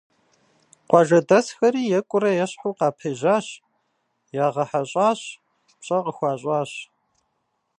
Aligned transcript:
Къуажэдэсхэри 0.89 1.83
екӀурэ-ещхьу 1.97 2.77
къапежьащ, 2.77 3.47
ягъэхьэщӀащ, 4.45 5.21
пщӀэ 5.79 5.97
къыхуащӀащ. 6.03 6.71